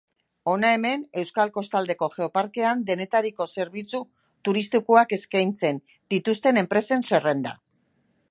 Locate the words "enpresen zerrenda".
6.63-7.57